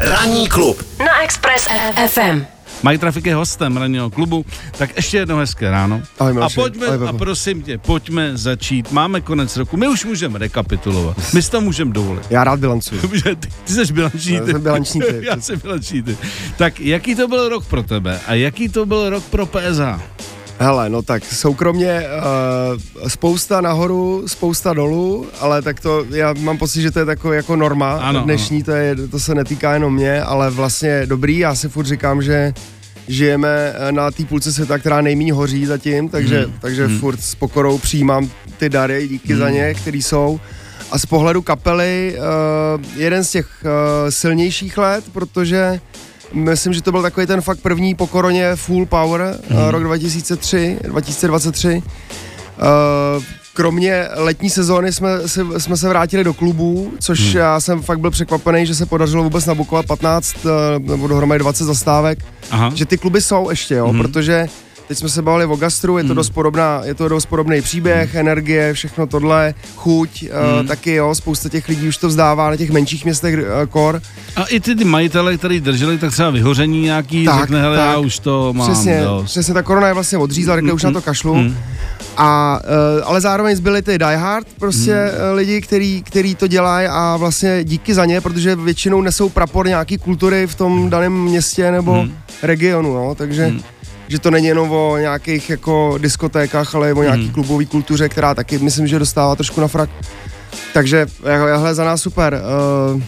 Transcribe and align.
Ranní 0.00 0.48
klub 0.48 0.82
na 0.98 1.22
Express 1.22 1.68
FM. 2.06 2.44
Mike 2.82 2.98
Trafik 2.98 3.26
je 3.26 3.34
hostem 3.34 3.76
ranního 3.76 4.10
klubu, 4.10 4.46
tak 4.78 4.96
ještě 4.96 5.16
jedno 5.16 5.36
hezké 5.36 5.70
ráno. 5.70 6.02
Ahoj, 6.18 6.42
a 6.42 6.48
pojďme, 6.54 6.86
Ahoj, 6.86 7.08
a 7.08 7.12
prosím 7.12 7.62
tě, 7.62 7.78
pojďme 7.78 8.36
začít. 8.36 8.92
Máme 8.92 9.20
konec 9.20 9.56
roku, 9.56 9.76
my 9.76 9.88
už 9.88 10.04
můžeme 10.04 10.38
rekapitulovat. 10.38 11.16
My 11.34 11.42
si 11.42 11.50
to 11.50 11.60
můžeme 11.60 11.92
dovolit. 11.92 12.22
Já 12.30 12.44
rád 12.44 12.60
bilancuju. 12.60 13.00
Ty, 13.22 13.36
ty 13.64 13.72
jsi 13.72 13.92
bilanční 13.92 14.34
Já 14.34 14.40
typ. 14.44 14.52
jsem 14.52 14.62
bilanční 14.62 15.00
typ. 15.00 15.22
Já 15.22 15.40
jsem 15.40 15.60
bilanční 15.60 16.02
typ. 16.02 16.18
Tak 16.56 16.80
jaký 16.80 17.14
to 17.14 17.28
byl 17.28 17.48
rok 17.48 17.66
pro 17.66 17.82
tebe 17.82 18.20
a 18.26 18.34
jaký 18.34 18.68
to 18.68 18.86
byl 18.86 19.10
rok 19.10 19.24
pro 19.24 19.46
PSA? 19.46 20.02
Hele, 20.60 20.90
no 20.90 21.02
tak 21.02 21.24
soukromně 21.24 22.02
uh, 22.02 23.08
spousta 23.08 23.60
nahoru, 23.60 24.24
spousta 24.26 24.72
dolů, 24.72 25.26
ale 25.40 25.62
tak 25.62 25.80
to, 25.80 26.06
já 26.10 26.32
mám 26.32 26.58
pocit, 26.58 26.82
že 26.82 26.90
to 26.90 26.98
je 26.98 27.04
takový 27.04 27.36
jako 27.36 27.56
norma 27.56 27.92
Ano, 27.92 28.22
dnešní, 28.22 28.62
to, 28.62 28.70
je, 28.70 28.96
to 28.96 29.20
se 29.20 29.34
netýká 29.34 29.74
jenom 29.74 29.94
mě, 29.94 30.22
ale 30.22 30.50
vlastně 30.50 31.06
dobrý, 31.06 31.38
já 31.38 31.54
si 31.54 31.68
furt 31.68 31.86
říkám, 31.86 32.22
že 32.22 32.52
žijeme 33.08 33.74
eh, 33.74 33.92
na 33.92 34.10
té 34.10 34.24
půlce 34.24 34.52
světa, 34.52 34.78
která 34.78 35.00
nejméně 35.00 35.32
hoří 35.32 35.66
zatím, 35.66 36.08
takže, 36.08 36.44
hmm. 36.44 36.54
takže 36.60 36.86
hmm. 36.86 36.98
furt 36.98 37.20
s 37.20 37.34
pokorou 37.34 37.78
přijímám 37.78 38.30
ty 38.58 38.68
dary, 38.68 39.08
díky 39.08 39.32
hmm. 39.32 39.38
za 39.38 39.50
ně, 39.50 39.74
který 39.74 40.02
jsou. 40.02 40.40
A 40.90 40.98
z 40.98 41.06
pohledu 41.06 41.42
kapely 41.42 42.16
uh, 42.18 42.84
jeden 42.96 43.24
z 43.24 43.30
těch 43.30 43.48
uh, 43.64 44.10
silnějších 44.10 44.78
let, 44.78 45.04
protože 45.12 45.80
myslím, 46.32 46.72
že 46.72 46.82
to 46.82 46.92
byl 46.92 47.02
takový 47.02 47.26
ten 47.26 47.40
fakt 47.40 47.58
první 47.58 47.94
po 47.94 48.06
koroně 48.06 48.56
full 48.56 48.86
power, 48.86 49.38
hmm. 49.50 49.68
rok 49.68 49.82
2003, 49.82 50.78
2023. 50.82 51.82
Uh, 53.16 53.22
kromě 53.54 54.08
letní 54.14 54.50
sezóny 54.50 54.92
jsme, 54.92 55.28
si, 55.28 55.40
jsme 55.58 55.76
se 55.76 55.88
vrátili 55.88 56.24
do 56.24 56.34
klubů, 56.34 56.92
což 57.00 57.20
hmm. 57.20 57.36
já 57.36 57.60
jsem 57.60 57.82
fakt 57.82 58.00
byl 58.00 58.10
překvapený, 58.10 58.66
že 58.66 58.74
se 58.74 58.86
podařilo 58.86 59.22
vůbec 59.24 59.46
nabukovat 59.46 59.86
15 59.86 60.36
uh, 60.44 60.50
nebo 60.90 61.08
dohromady 61.08 61.38
20 61.38 61.64
zastávek, 61.64 62.18
Aha. 62.50 62.70
že 62.74 62.86
ty 62.86 62.98
kluby 62.98 63.20
jsou 63.20 63.50
ještě, 63.50 63.74
jo, 63.74 63.92
Mhm. 63.92 64.02
protože 64.02 64.46
teď 64.88 64.98
jsme 64.98 65.08
se 65.08 65.22
bavili 65.22 65.44
o 65.46 65.56
gastru, 65.56 65.98
je 65.98 66.04
to, 66.04 66.14
dost, 66.14 66.30
podobná, 66.30 66.80
je 66.84 66.94
to 66.94 67.08
dost 67.08 67.26
podobný 67.26 67.62
příběh, 67.62 68.14
energie, 68.14 68.72
všechno 68.74 69.06
tohle, 69.06 69.54
chuť, 69.76 70.24
uh, 70.60 70.66
taky 70.66 70.94
jo, 70.94 71.14
spousta 71.14 71.48
těch 71.48 71.68
lidí 71.68 71.88
už 71.88 71.96
to 71.96 72.08
vzdává 72.08 72.50
na 72.50 72.56
těch 72.56 72.70
menších 72.70 73.04
městech 73.04 73.34
uh, 73.38 73.66
kor. 73.68 74.02
A 74.36 74.44
i 74.44 74.60
ty, 74.60 74.74
ty 74.74 74.84
majitele, 74.84 75.36
který 75.36 75.60
drželi, 75.60 75.98
tak 75.98 76.12
třeba 76.12 76.30
vyhoření 76.30 76.82
nějaký, 76.82 77.24
Tak, 77.24 77.40
řekne, 77.40 77.60
hele, 77.60 77.76
tak. 77.76 77.86
já 77.86 77.98
už 77.98 78.18
to 78.18 78.52
mám 78.52 78.72
Přesně, 78.72 79.00
dost. 79.04 79.24
přesně, 79.24 79.54
ta 79.54 79.62
korona 79.62 79.88
je 79.88 79.94
vlastně 79.94 80.18
odřízla, 80.18 80.56
řekli, 80.56 80.72
už 80.72 80.82
na 80.82 80.90
to 80.92 81.02
kašlu. 81.02 81.34
mm. 81.34 81.56
A, 82.16 82.60
uh, 82.98 83.08
ale 83.08 83.20
zároveň 83.20 83.56
zbyli 83.56 83.82
ty 83.82 83.98
Die 83.98 84.16
Hard, 84.16 84.46
prostě 84.58 84.92
Hmm. 84.94 85.28
mm. 85.30 85.36
lidi, 85.36 85.60
který, 85.60 86.02
který 86.02 86.34
to 86.34 86.46
dělají 86.46 86.88
a 86.88 87.16
vlastně 87.16 87.64
díky 87.64 87.94
za 87.94 88.04
ně, 88.04 88.20
protože 88.20 88.56
většinou 88.56 89.00
nesou 89.02 89.28
prapor 89.28 89.66
nějaký 89.68 89.98
kultury 89.98 90.46
v 90.46 90.54
tom 90.54 90.90
daném 90.90 91.12
městě 91.22 91.70
nebo 91.70 91.92
Hmm. 91.92 92.02
mm. 92.02 92.12
regionu, 92.42 92.94
no, 92.94 93.14
takže 93.14 93.46
mm. 93.46 93.60
Že 94.08 94.18
to 94.18 94.30
není 94.30 94.46
jenom 94.46 94.70
o 94.70 94.96
nějakých 94.98 95.50
jako 95.50 95.98
diskotékách, 96.00 96.74
ale 96.74 96.92
o 96.94 97.02
nějaký 97.02 97.18
Hmm. 97.18 97.28
mm. 97.28 97.34
klubové 97.34 97.64
kultuře, 97.64 98.08
která 98.08 98.34
taky 98.34 98.58
myslím, 98.58 98.86
že 98.86 98.98
dostává 98.98 99.36
trošku 99.36 99.60
na 99.60 99.68
frak. 99.68 99.90
Takže 100.74 101.06
jahle 101.26 101.74
za 101.74 101.84
nás 101.84 102.02
super. 102.02 102.40
Uh, 102.94 103.02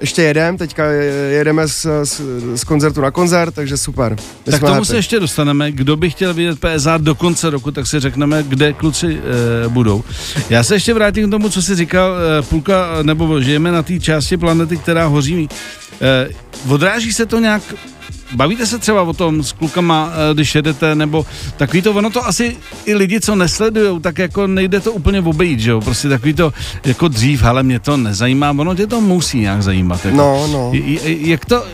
ještě 0.00 0.22
jedem, 0.22 0.56
teďka 0.56 0.84
jedeme 1.30 1.68
z, 1.68 1.86
z, 2.04 2.20
z 2.54 2.64
koncertu 2.64 3.00
na 3.00 3.10
koncert, 3.10 3.54
takže 3.54 3.76
super. 3.76 4.16
My 4.46 4.52
Tak 4.52 4.60
tomu 4.60 4.72
happy. 4.72 4.86
se 4.86 4.96
ještě 4.96 5.20
dostaneme. 5.20 5.72
Kdo 5.72 5.96
by 5.96 6.10
chtěl 6.10 6.34
vidět 6.34 6.58
PSA 6.58 6.96
do 6.98 7.14
konce 7.14 7.50
roku, 7.50 7.70
tak 7.70 7.86
si 7.86 8.00
řekneme, 8.00 8.42
kde 8.42 8.72
kluci 8.72 9.18
e, 9.64 9.68
budou. 9.68 10.04
Já 10.50 10.62
se 10.64 10.74
ještě 10.74 10.94
vrátím 10.94 11.28
k 11.28 11.30
tomu, 11.30 11.48
co 11.48 11.62
jsi 11.62 11.76
říkal, 11.76 12.14
e, 12.38 12.42
půlka, 12.42 12.86
nebo 13.02 13.40
žijeme 13.40 13.72
na 13.72 13.82
té 13.82 14.00
části 14.00 14.36
planety, 14.36 14.76
která 14.76 15.06
hoří. 15.06 15.48
E, 16.00 16.28
odráží 16.68 17.12
se 17.12 17.26
to 17.26 17.38
nějak 17.38 17.62
Bavíte 18.34 18.66
se 18.66 18.78
třeba 18.78 19.02
o 19.02 19.12
tom 19.12 19.42
s 19.42 19.52
klukama, 19.52 20.12
e, 20.30 20.34
když 20.34 20.54
jedete, 20.54 20.94
nebo 20.94 21.26
takový 21.56 21.82
to, 21.82 21.92
ono 21.92 22.10
to 22.10 22.26
asi 22.26 22.56
i 22.84 22.94
lidi, 22.94 23.20
co 23.20 23.34
nesledujou, 23.34 23.98
tak 23.98 24.18
jako 24.18 24.46
nejde 24.46 24.80
to 24.80 24.92
úplně 24.92 25.20
obejít, 25.20 25.60
že 25.60 25.70
jo, 25.70 25.80
prostě 25.80 26.08
takový 26.08 26.34
to, 26.34 26.52
jako 26.84 27.08
dřív, 27.08 27.44
ale 27.44 27.62
mě 27.62 27.80
to 27.80 27.96
nezajímá, 27.96 28.50
ono 28.50 28.74
tě 28.74 28.86
to 28.86 29.00
musí 29.00 29.40
nějak 29.40 29.62
zajímat. 29.62 30.04
Jako. 30.04 30.16
No, 30.16 30.46
no. 30.52 30.72
Jak, 31.04 31.44
to, 31.44 31.64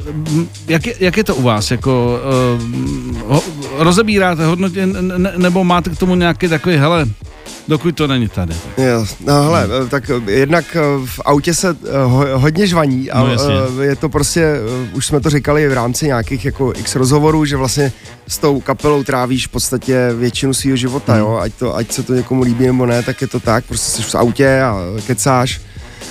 jak, 0.68 0.86
je, 0.86 0.94
jak 1.00 1.16
je 1.16 1.24
to 1.24 1.34
u 1.34 1.42
vás? 1.42 1.70
Jako, 1.70 2.20
uh, 2.58 3.16
ho, 3.26 3.42
rozebíráte 3.78 4.47
hodnotě, 4.47 4.82
n- 4.82 5.12
n- 5.14 5.32
nebo 5.36 5.64
máte 5.64 5.91
k 5.91 5.98
tomu 5.98 6.14
nějaký 6.14 6.48
takový, 6.48 6.76
hele, 6.76 7.06
dokud 7.69 7.97
to 7.97 8.06
není 8.06 8.28
tady. 8.28 8.54
Jo, 8.78 9.06
no 9.26 9.42
hele, 9.42 9.66
hmm. 9.81 9.88
tak 9.88 10.10
eh, 10.10 10.31
jednak 10.32 10.64
eh, 10.76 10.81
v 11.06 11.20
autě 11.25 11.54
se 11.54 11.69
eh, 11.70 11.98
ho, 12.04 12.38
hodně 12.38 12.66
žvaní 12.66 13.10
a 13.10 13.20
No, 13.20 13.26
jasně. 13.32 13.54
je 13.82 13.97
to 13.97 14.09
prostě, 14.09 14.54
už 14.94 15.06
jsme 15.06 15.20
to 15.20 15.31
říkali 15.31 15.69
v 15.69 15.72
rámci 15.72 16.06
nějakých 16.06 16.44
jako 16.44 16.72
x 16.76 16.94
rozhovorů, 16.97 17.44
že 17.44 17.56
vlastně 17.56 17.92
s 18.28 18.38
tou 18.38 18.60
kapelou 18.60 19.04
trávíš 19.04 19.47
v 19.47 19.50
podstatě 19.50 20.09
většinu 20.19 20.54
svého 20.54 20.76
života, 20.76 21.12
Hmm. 21.12 21.20
jo, 21.22 21.38
ať, 21.42 21.53
to, 21.54 21.76
ať 21.76 21.92
se 21.92 22.03
to 22.03 22.14
někomu 22.14 22.42
líbí 22.42 22.66
nebo 22.66 22.86
ne, 22.86 23.03
tak 23.03 23.20
je 23.20 23.26
to 23.26 23.41
tak, 23.41 23.65
prostě 23.65 23.91
jsi 23.91 24.03
v 24.03 24.15
autě 24.15 24.60
a 24.62 24.76
kecáš, 25.06 25.60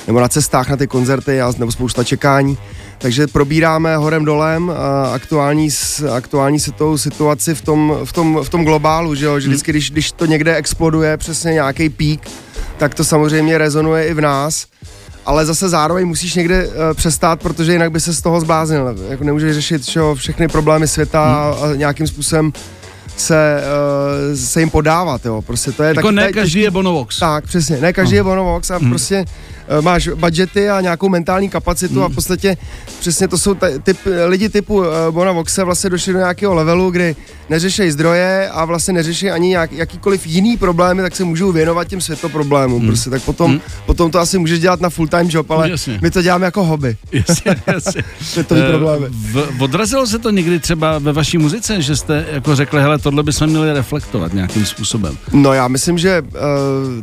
nebo 0.07 0.19
na 0.19 0.27
cestách 0.27 0.69
na 0.69 0.77
ty 0.77 0.87
koncerty 0.87 1.41
a, 1.41 1.53
nebo 1.57 1.71
spousta 1.71 2.03
čekání. 2.03 2.57
Takže 2.99 3.27
probíráme 3.27 3.97
horem 3.97 4.25
dolem 4.25 4.71
aktuální, 5.13 5.69
aktuální 6.15 6.59
se 6.59 6.71
tou 6.71 6.97
situaci 6.97 7.55
v 7.55 7.61
tom, 7.61 7.97
v 8.05 8.13
tom, 8.13 8.39
v 8.43 8.49
tom 8.49 8.63
globálu, 8.63 9.15
že, 9.15 9.25
jo? 9.25 9.39
že 9.39 9.47
vždycky, 9.47 9.71
když, 9.71 9.91
když 9.91 10.11
to 10.11 10.25
někde 10.25 10.55
exploduje 10.55 11.17
přesně 11.17 11.53
nějaký 11.53 11.89
pík, 11.89 12.21
tak 12.77 12.95
to 12.95 13.03
samozřejmě 13.03 13.57
rezonuje 13.57 14.07
i 14.07 14.13
v 14.13 14.21
nás. 14.21 14.65
Ale 15.25 15.45
zase 15.45 15.69
zároveň 15.69 16.07
musíš 16.07 16.35
někde 16.35 16.67
uh, 16.67 16.73
přestát, 16.93 17.41
protože 17.41 17.73
jinak 17.73 17.91
by 17.91 17.99
se 17.99 18.13
z 18.13 18.21
toho 18.21 18.41
zbláznil. 18.41 18.95
Jako 19.09 19.23
nemůžeš 19.23 19.53
řešit 19.53 19.81
jo, 19.95 20.15
všechny 20.15 20.47
problémy 20.47 20.87
světa 20.87 21.21
a, 21.23 21.55
a 21.65 21.75
nějakým 21.75 22.07
způsobem 22.07 22.53
se, 23.17 23.61
uh, 24.31 24.35
se 24.37 24.59
jim 24.59 24.69
podávat. 24.69 25.25
Jo. 25.25 25.41
Prostě 25.41 25.71
to 25.71 25.83
je 25.83 25.87
Jako 25.89 26.01
taky- 26.01 26.15
ne 26.15 26.31
každý 26.33 26.59
je 26.59 26.71
Bonovox. 26.71 27.19
tak, 27.19 27.43
přesně. 27.45 27.77
Ne 27.77 27.93
každý 27.93 28.13
No. 28.13 28.17
je 28.19 28.23
Bonovox 28.23 28.71
a 28.71 28.79
prostě 28.79 29.19
uh, 29.19 29.25
máš 29.81 30.07
budgety 30.07 30.69
a 30.69 30.81
nějakou 30.81 31.09
mentální 31.09 31.49
kapacitu 31.49 32.03
a 32.03 32.07
v 32.09 32.15
podstatě 32.15 32.57
přesně 32.99 33.27
to 33.27 33.37
jsou 33.37 33.53
t- 33.53 33.79
typ, 33.79 33.97
lidi 34.25 34.49
typu 34.49 34.75
uh, 34.77 34.85
Bonovoxe 35.11 35.63
vlastně 35.63 35.89
došli 35.89 36.13
do 36.13 36.19
nějakého 36.19 36.53
levelu, 36.53 36.89
kdy 36.91 37.15
neřeší 37.49 37.91
zdroje 37.91 38.49
a 38.49 38.65
vlastně 38.65 38.93
neřeší 38.93 39.31
ani 39.31 39.47
nějak, 39.49 39.71
jakýkoliv 39.71 40.27
jiný 40.27 40.57
problémy, 40.57 41.01
tak 41.01 41.15
se 41.15 41.23
můžou 41.23 41.51
věnovat 41.51 41.87
těm 41.87 42.01
světoproblémům. 42.01 42.87
Prostě 42.87 43.09
tak 43.09 43.21
potom, 43.21 43.51
Hmm. 43.51 43.59
potom 43.85 44.11
to 44.11 44.19
asi 44.19 44.37
můžeš 44.37 44.59
dělat 44.59 44.81
na 44.81 44.89
full 44.89 45.07
time 45.07 45.27
job, 45.29 45.51
ale 45.51 45.69
Jasně. 45.69 45.99
my 46.01 46.11
to 46.11 46.21
děláme 46.21 46.45
jako 46.45 46.63
hobby. 46.63 46.97
Jasně, 47.11 47.55
jasně. 47.67 48.03
Světový 48.21 48.61
Eh, 48.61 48.69
problémy. 48.69 49.05
V, 49.09 49.49
odrazilo 49.59 50.07
se 50.07 50.19
to 50.19 50.29
někdy 50.29 50.59
třeba 50.59 50.99
ve 50.99 51.13
vaší 51.13 51.37
muzice, 51.37 51.81
že 51.81 51.95
jste 51.95 52.25
jako 52.31 52.55
řekli, 52.55 52.81
hele, 52.81 52.99
tohle 52.99 53.23
bychom 53.23 53.47
měli 53.47 53.73
reflektovat 53.73 54.33
nějakým 54.33 54.65
způsobem. 54.65 55.17
No 55.33 55.53
já 55.53 55.67
myslím, 55.67 55.97
že, 55.97 56.21
uh, 56.21 56.37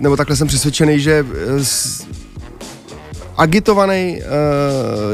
nebo 0.03 0.17
takhle 0.17 0.37
jsem 0.37 0.49
přesvědčený, 0.49 1.01
že 1.01 1.23
uh, 1.23 1.29
s- 1.63 2.07
agitovaný 3.37 4.21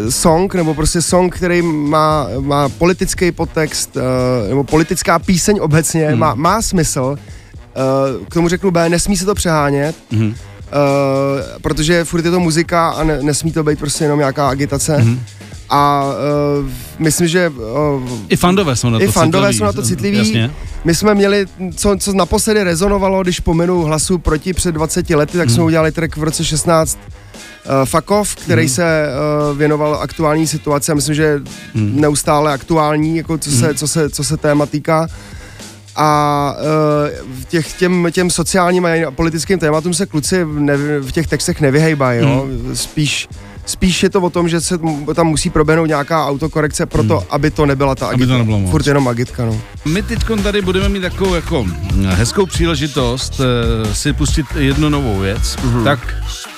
uh, 0.04 0.10
song, 0.10 0.54
nebo 0.54 0.74
prostě 0.74 1.02
song, 1.02 1.34
který 1.36 1.62
má, 1.62 2.26
má 2.40 2.68
politický 2.68 3.32
podtext, 3.32 3.96
uh, 3.96 4.02
nebo 4.48 4.64
politická 4.64 5.18
píseň 5.18 5.58
obecně, 5.60 6.08
hmm. 6.08 6.18
má, 6.18 6.34
má 6.34 6.62
smysl. 6.62 7.16
Uh, 8.20 8.26
k 8.26 8.34
tomu 8.34 8.48
řeknu 8.48 8.70
B, 8.70 8.88
nesmí 8.88 9.16
se 9.16 9.24
to 9.24 9.34
přehánět, 9.34 9.96
Mhm. 10.10 10.26
uh, 10.26 10.34
protože 11.62 12.04
furt 12.04 12.24
je 12.24 12.30
to 12.30 12.40
muzika 12.40 12.88
a 12.88 13.04
ne, 13.04 13.22
nesmí 13.22 13.52
to 13.52 13.62
být 13.64 13.78
prostě 13.78 14.04
jenom 14.04 14.18
nějaká 14.18 14.48
agitace. 14.48 14.98
Mhm. 14.98 15.20
A 15.72 16.04
uh, 16.62 16.68
myslím, 16.98 17.28
že 17.28 17.48
uh, 17.48 18.02
I 18.28 18.36
fandové 18.36 18.76
jsou 18.76 18.90
na 18.90 18.98
to 18.98 19.04
I 19.04 19.08
fandové 19.08 19.42
citliví. 19.48 19.58
jsou 19.58 19.64
na 19.64 19.72
to 19.72 19.82
citliví. 19.82 20.18
Jasně. 20.18 20.50
my 20.84 20.94
jsme 20.94 21.14
měli, 21.14 21.46
co, 21.76 21.96
co 22.00 22.12
naposledy 22.12 22.62
rezonovalo, 22.64 23.22
když 23.22 23.40
pominu 23.40 23.82
hlasu 23.82 24.18
proti 24.18 24.52
před 24.52 24.72
20 24.72 25.10
lety, 25.10 25.38
tak 25.38 25.46
Hmm. 25.48 25.54
jsme 25.54 25.64
udělali 25.64 25.92
track 25.92 26.16
v 26.16 26.22
roce 26.22 26.44
16 26.44 26.98
uh, 27.08 27.19
Fakov, 27.84 28.34
který 28.34 28.62
Hmm. 28.62 28.68
se 28.68 29.06
uh, 29.52 29.58
věnoval 29.58 29.94
aktuální 29.94 30.46
situaci 30.46 30.92
a 30.92 30.94
myslím, 30.94 31.14
že 31.14 31.40
Hmm. 31.74 32.00
neustále 32.00 32.52
aktuální, 32.52 33.16
jako 33.16 33.38
co, 33.38 33.50
se, 33.50 33.74
co, 33.74 33.88
se, 33.88 34.10
co 34.10 34.24
se 34.24 34.36
téma 34.36 34.66
týká. 34.66 35.06
A 35.96 36.54
uh, 36.58 37.34
těch, 37.48 37.72
těm, 37.72 38.08
těm 38.12 38.30
sociálním 38.30 38.86
a 38.86 39.10
politickým 39.10 39.58
tématům 39.58 39.94
se 39.94 40.06
kluci 40.06 40.44
v, 40.44 40.60
ne, 40.60 40.76
v 41.00 41.12
těch 41.12 41.26
textech 41.26 41.60
nevyhejbají, 41.60 42.20
jo? 42.20 42.46
Hmm. 42.46 42.76
Spíš, 42.76 43.28
spíš 43.66 44.02
je 44.02 44.10
to 44.10 44.20
o 44.20 44.30
tom, 44.30 44.48
že 44.48 44.60
se 44.60 44.78
tam 45.14 45.26
musí 45.26 45.50
proběhnout 45.50 45.86
nějaká 45.86 46.26
autokorekce 46.26 46.86
pro 46.86 47.04
to, 47.04 47.24
aby 47.30 47.50
to 47.50 47.66
nebyla 47.66 47.94
ta 47.94 48.06
Hmm. 48.06 48.14
Aby 48.14 48.26
to 48.26 48.32
agitka. 48.32 48.38
nebylo 48.38 48.58
moc. 48.58 48.70
Furt 48.70 48.86
jenom 48.86 49.08
agitka, 49.08 49.44
no. 49.44 49.60
My 49.84 50.02
teď 50.02 50.18
tady 50.42 50.62
budeme 50.62 50.88
mít 50.88 51.00
takovou 51.00 51.34
jako 51.34 51.66
hezkou 52.06 52.46
příležitost 52.46 53.40
uh, 53.40 53.92
si 53.92 54.12
pustit 54.12 54.46
jednu 54.58 54.88
novou 54.88 55.18
věc, 55.18 55.56
Mhm. 55.64 55.84
tak 55.84 55.98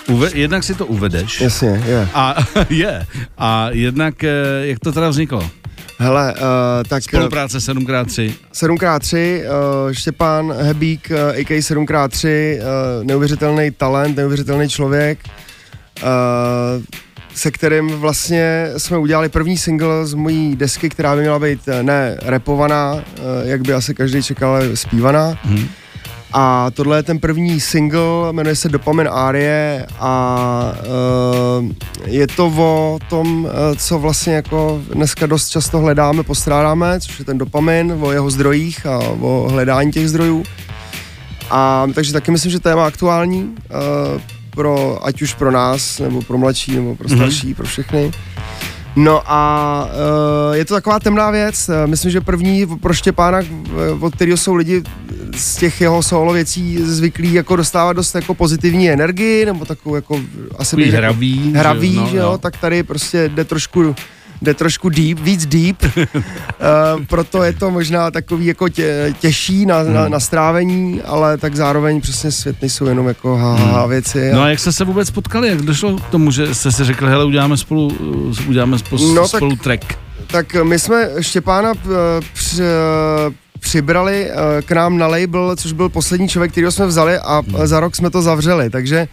uve, 0.09 0.31
jednak 0.35 0.65
si 0.65 0.75
to 0.75 0.87
uvedeš. 0.87 1.41
Jasně, 1.41 1.83
je. 1.87 2.09
A 2.15 2.37
je. 2.71 3.07
A 3.39 3.69
jednak, 3.71 4.15
uh, 4.23 4.29
jak 4.61 4.79
to 4.79 4.93
teda 4.93 5.09
vzniklo? 5.09 5.51
Hele, 5.99 6.35
uh, 6.35 6.41
tak 6.89 7.03
Spolupráce 7.03 7.59
7x3. 7.59 8.33
7x3, 8.55 9.41
uh, 9.41 9.93
Štěpán 9.93 10.53
Hebík, 10.53 11.11
uh, 11.11 11.41
AK 11.41 11.51
7x3, 11.51 12.29
uh, 12.57 13.05
neuvěřitelný 13.05 13.71
talent, 13.71 14.17
neuvěřitelný 14.17 14.69
člověk. 14.69 15.19
Uh, 16.03 16.85
se 17.35 17.51
kterým 17.51 17.89
vlastně 17.89 18.71
jsme 18.77 18.99
udělali 18.99 19.29
první 19.29 19.59
single 19.59 20.07
z 20.07 20.15
mojí 20.15 20.57
desky, 20.57 20.89
která 20.89 21.15
by 21.15 21.21
měla 21.21 21.39
být 21.39 21.69
eh, 21.69 21.83
ne 21.83 22.17
repovaná, 22.23 22.97
eh, 22.97 23.23
jak 23.45 23.63
by 23.63 23.73
asi 23.73 23.95
každý 23.95 24.23
čekal, 24.23 24.51
ale 24.55 24.77
zpívaná. 24.77 25.39
Hmm. 25.43 25.69
A 26.33 26.71
tohle 26.71 26.99
je 26.99 27.03
ten 27.03 27.19
první 27.19 27.61
single, 27.61 28.33
jmenuje 28.33 28.57
se 28.57 28.69
Dopamin 28.69 29.09
Arie 29.13 29.87
a 29.99 30.75
uh, 31.61 31.71
je 32.07 32.27
to 32.27 32.47
o 32.47 32.99
tom, 33.09 33.45
uh, 33.45 33.51
co 33.77 33.99
vlastně 33.99 34.35
jako 34.35 34.83
dneska 34.95 35.27
dost 35.27 35.49
často 35.49 35.79
hledáme, 35.79 36.23
postrádáme, 36.23 37.01
což 37.01 37.19
je 37.19 37.25
ten 37.25 37.39
dopamin, 37.39 37.99
o 38.01 38.13
jeho 38.13 38.31
zdrojích 38.31 38.87
a 38.87 38.99
o 38.99 39.49
hledání 39.51 39.93
těch 39.93 40.09
zdrojů. 40.09 40.43
A 41.51 41.87
takže 41.95 42.13
taky 42.13 42.31
myslím, 42.31 42.53
že 42.53 42.61
téma 42.61 42.87
aktuální, 42.87 43.43
uh, 43.43 44.21
pro, 44.51 45.07
ať 45.07 45.23
už 45.23 45.35
pro 45.35 45.51
nás, 45.51 45.99
nebo 45.99 46.23
pro 46.23 46.39
mladší, 46.39 46.77
nebo 46.77 46.97
pro 46.97 47.09
mhm. 47.09 47.17
starší, 47.17 47.49
mm-hmm. 47.49 47.57
pro 47.57 47.67
všechny. 47.67 48.13
No 48.97 49.23
a 49.27 49.85
uh, 50.49 50.57
je 50.57 50.65
to 50.65 50.75
taková 50.75 51.01
temná 51.01 51.31
věc. 51.31 51.71
Myslím, 51.87 52.11
že 52.11 52.21
první 52.21 52.67
pro 52.67 52.95
Štěpána, 52.95 53.39
od 54.01 54.15
kterého 54.15 54.37
jsou 54.37 54.55
lidi 54.55 54.83
z 55.37 55.57
těch 55.57 55.81
jeho 55.81 56.03
solo 56.03 56.33
věcí 56.33 56.79
zvyklí 56.83 57.33
jako 57.33 57.57
dostávat 57.57 57.93
dost 57.93 58.15
jako 58.15 58.35
pozitivní 58.35 58.91
energii, 58.91 59.47
nebo 59.47 59.65
takovou 59.65 59.95
jako 59.95 60.21
asi 60.59 60.91
hravý, 60.91 61.53
hravý, 61.57 61.93
že, 61.93 62.01
no, 62.01 62.09
že 62.09 62.17
jo, 62.17 62.31
no. 62.33 62.39
tak 62.39 62.57
tady 62.57 62.83
prostě 62.83 63.29
jde 63.29 63.45
trošku 63.45 63.95
jde 64.43 64.55
trošku 64.55 64.89
deep, 64.89 65.19
víc 65.19 65.47
deep, 65.47 65.77
uh, 65.83 67.05
proto 67.09 67.43
je 67.43 67.53
to 67.53 67.71
možná 67.71 68.11
takový 68.11 68.47
jako 68.47 68.69
tě, 68.69 69.15
těžší 69.21 69.67
na, 69.67 69.79
hmm. 69.79 69.95
na, 69.95 70.09
na 70.09 70.21
strávení, 70.21 71.03
ale 71.03 71.39
tak 71.39 71.57
zároveň 71.57 72.01
přesně 72.01 72.33
svět 72.33 72.57
nejsou 72.61 72.87
jenom 72.87 73.09
jako 73.09 73.37
haha 73.37 73.81
hmm. 73.81 73.91
věci. 73.91 74.31
No 74.33 74.43
a 74.43 74.49
jak 74.49 74.59
jste 74.59 74.73
se 74.73 74.85
vůbec 74.85 75.11
potkali, 75.11 75.49
jak 75.49 75.63
došlo 75.63 75.97
k 75.97 76.09
tomu, 76.09 76.31
že 76.31 76.55
jste 76.55 76.73
si 76.73 76.85
řekli, 76.85 77.09
hele, 77.09 77.25
uděláme 77.25 77.57
spolu, 77.57 77.89
uděláme 78.49 78.79
spolu, 78.79 79.15
no, 79.15 79.29
spolu 79.29 79.57
tak, 79.57 79.63
track? 79.63 79.99
Tak 80.27 80.57
my 80.63 80.79
jsme 80.79 81.09
Štěpána 81.21 81.71
uh, 81.73 81.91
při, 82.33 82.63
přibrali 83.61 84.31
k 84.65 84.73
nám 84.73 84.99
na 84.99 85.07
label, 85.07 85.57
což 85.57 85.73
byl 85.73 85.89
poslední 85.89 86.29
člověk, 86.29 86.53
který 86.53 86.67
jsme 86.71 86.87
vzali 86.87 87.19
a 87.19 87.43
hmm. 87.49 87.67
za 87.67 87.81
rok 87.81 87.97
jsme 87.97 88.11
to 88.11 88.23
zavřeli, 88.23 88.71
takže 88.71 89.09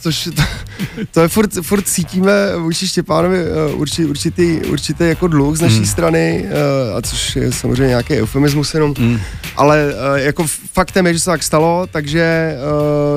což 0.00 0.28
to, 0.36 0.42
to 1.10 1.20
je 1.20 1.28
furt, 1.28 1.50
furt 1.62 1.88
cítíme 1.88 2.32
vůči 2.56 2.88
Štěpánovi 2.88 3.38
uh, 3.44 3.80
určitý, 3.80 4.04
určitý, 4.04 4.60
určitý 4.68 5.04
jako 5.04 5.28
dluh 5.28 5.56
z 5.56 5.60
naší 5.60 5.78
mm. 5.78 5.86
strany, 5.86 6.44
uh, 6.44 6.96
a 6.96 7.02
což 7.02 7.36
je 7.36 7.52
samozřejmě 7.52 7.86
nějaký 7.86 8.14
eufemismus 8.14 8.74
jenom, 8.74 8.94
mm. 8.98 9.18
ale 9.56 9.94
jako 10.14 10.46
faktem 10.72 11.06
je, 11.06 11.14
že 11.14 11.20
se 11.20 11.30
tak 11.30 11.42
stalo, 11.42 11.86
takže 11.92 12.56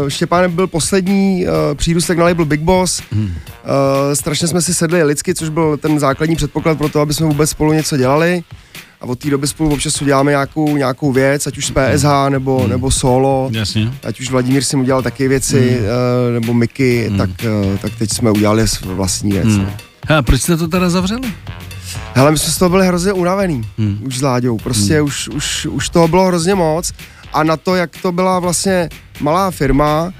Štěpán 0.07 0.51
byl 0.51 0.67
poslední 0.67 1.45
přírůstek 1.75 2.17
na 2.17 2.23
label 2.23 2.45
Big 2.45 2.61
Boss, 2.61 3.01
mm. 3.11 3.33
strašně 4.13 4.47
jsme 4.47 4.61
si 4.61 4.73
sedli 4.73 5.03
lidsky, 5.03 5.35
což 5.35 5.49
byl 5.49 5.77
ten 5.77 5.99
základní 5.99 6.35
předpoklad 6.35 6.77
pro 6.77 6.89
to, 6.89 7.01
aby 7.01 7.13
jsme 7.13 7.25
vůbec 7.25 7.49
spolu 7.49 7.73
něco 7.73 7.97
dělali 7.97 8.43
a 9.01 9.05
od 9.05 9.19
té 9.19 9.29
doby 9.29 9.47
spolu 9.47 9.73
občas 9.73 10.01
uděláme 10.01 10.31
nějakou, 10.31 10.77
nějakou 10.77 11.11
věc, 11.11 11.47
ať 11.47 11.57
už 11.57 11.65
z 11.65 11.71
PSH 11.71 12.29
nebo, 12.29 12.59
hmm. 12.59 12.69
nebo 12.69 12.91
solo. 12.91 13.49
Jasně. 13.53 13.93
Ať 14.03 14.19
už 14.19 14.31
Vladimír 14.31 14.63
si 14.63 14.77
udělal 14.77 15.01
taky 15.01 15.27
věci, 15.27 15.69
hmm. 15.69 15.85
uh, 15.85 16.33
nebo 16.33 16.53
Miky, 16.53 17.07
hmm. 17.07 17.17
tak, 17.17 17.29
uh, 17.29 17.77
tak 17.77 17.91
teď 17.99 18.13
jsme 18.13 18.31
udělali 18.31 18.65
vlastní 18.85 19.31
věc. 19.31 19.47
Hmm. 19.47 19.69
A 20.17 20.21
proč 20.21 20.41
jste 20.41 20.57
to 20.57 20.67
teda 20.67 20.89
zavřeli? 20.89 21.33
Hele, 22.13 22.31
my 22.31 22.37
jsme 22.37 22.51
z 22.51 22.57
toho 22.57 22.69
byli 22.69 22.87
hrozně 22.87 23.13
unavený, 23.13 23.61
hmm. 23.77 23.99
už 24.05 24.17
s 24.17 24.21
Láďou, 24.21 24.57
prostě 24.57 24.97
hmm. 24.97 25.05
už, 25.05 25.27
už, 25.27 25.65
už 25.65 25.89
toho 25.89 26.07
bylo 26.07 26.25
hrozně 26.25 26.55
moc 26.55 26.93
a 27.33 27.43
na 27.43 27.57
to, 27.57 27.75
jak 27.75 27.91
to 28.01 28.11
byla 28.11 28.39
vlastně 28.39 28.89
malá 29.19 29.51
firma, 29.51 30.13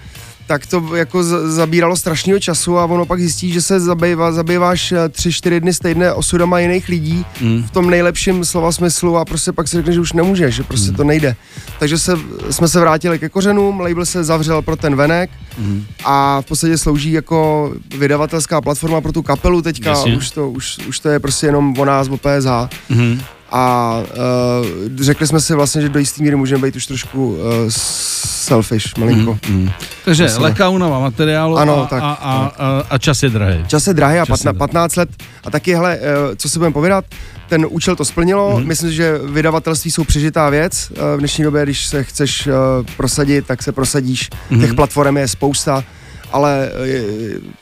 tak 0.50 0.66
to 0.66 0.96
jako 0.96 1.24
zabíralo 1.50 1.98
strašného 1.98 2.40
času 2.40 2.78
a 2.78 2.86
ono 2.86 3.06
pak 3.06 3.19
zjistí, 3.19 3.51
že 3.51 3.62
se 3.62 3.80
zabývá, 3.80 4.31
zabýváš 4.31 4.92
eh, 4.92 5.10
tři, 5.10 5.34
čtyři 5.34 5.60
dny 5.60 5.74
stejné 5.74 6.13
osudama 6.13 6.60
jiných 6.60 6.90
lidí 6.90 7.25
mm. 7.42 7.63
v 7.63 7.72
tom 7.72 7.90
nejlepším 7.90 8.46
slova 8.46 8.72
smyslu 8.72 9.18
a 9.18 9.25
prostě 9.25 9.51
pak 9.51 9.68
si 9.68 9.78
řekne, 9.78 9.94
že 9.94 10.00
už 10.00 10.13
nemůžeš, 10.13 10.56
že 10.56 10.63
prostě 10.63 10.92
mm. 10.92 10.98
to 10.98 11.04
nejde. 11.04 11.36
Takže 11.80 11.98
se, 11.98 12.18
jsme 12.50 12.68
se 12.68 12.80
vrátili 12.80 13.19
ke 13.19 13.30
kořenům, 13.30 13.80
label 13.80 14.06
se 14.06 14.24
zavřel 14.24 14.62
pro 14.62 14.75
ten 14.75 14.96
venek 14.96 15.30
mm. 15.57 15.86
a 16.06 16.42
v 16.42 16.46
podstatě 16.46 16.78
slouží 16.78 17.12
jako 17.12 17.72
vydavatelská 17.98 18.62
platforma 18.62 19.02
pro 19.02 19.12
tu 19.12 19.22
kapelu 19.22 19.62
teďka, 19.62 20.04
už 20.18 20.30
to, 20.30 20.50
už, 20.50 20.78
už 20.88 21.00
to 21.00 21.10
je 21.10 21.19
prostě 21.19 21.45
jenom 21.45 21.80
o 21.80 21.86
nás, 21.86 22.07
o 22.07 22.18
PSH. 22.18 22.50
Mm 22.90 23.22
a 23.51 23.96
uh, 24.00 24.66
řekli 25.01 25.28
jsme 25.28 25.40
si 25.40 25.54
vlastně, 25.54 25.81
že 25.81 25.90
do 25.90 26.00
jistý 26.00 26.24
míry 26.24 26.36
můžeme 26.36 26.62
být 26.62 26.75
už 26.75 26.86
trošku 26.86 27.28
uh, 27.28 27.40
selfish, 27.69 28.98
malinko. 28.98 29.40
Mm, 29.50 29.56
mm. 29.56 29.69
Takže 30.06 30.24
Myslím. 30.24 30.44
lehká 30.44 30.69
únava 30.69 31.00
materiálu 31.00 31.57
ano, 31.57 31.84
a, 31.84 31.86
tak, 31.86 32.04
a, 32.04 32.12
a, 32.12 32.51
a, 32.57 32.84
a 32.90 32.98
čas 32.98 33.24
je 33.24 33.30
drahý. 33.30 33.63
Čas 33.68 33.88
je 33.88 33.94
drahý 33.94 34.19
a 34.19 34.25
patna, 34.25 34.54
15 34.54 34.96
let. 34.96 35.10
A 35.44 35.51
taky, 35.51 35.74
hele, 35.74 35.98
uh, 35.98 36.36
co 36.36 36.50
si 36.50 36.60
budeme 36.60 36.74
povídat, 36.74 37.06
ten 37.50 37.66
účel 37.69 37.96
to 37.96 38.06
splnilo. 38.06 38.60
Mm. 38.60 38.68
Myslím, 38.68 38.92
že 38.92 39.18
vydavatelství 39.18 39.92
jsou 39.92 40.04
přežitá 40.04 40.50
věc. 40.50 40.92
Uh, 40.92 40.98
v 41.16 41.19
dnešní 41.19 41.44
době, 41.44 41.63
když 41.63 41.86
se 41.86 42.04
chceš 42.04 42.48
uh, 42.48 42.54
prosadit, 42.98 43.45
tak 43.48 43.63
se 43.63 43.72
prosadíš. 43.72 44.30
Mm. 44.50 44.62
Těch 44.62 44.74
platform 44.74 45.18
je 45.18 45.28
spousta 45.28 45.84
ale 46.31 46.72
je, 46.84 47.04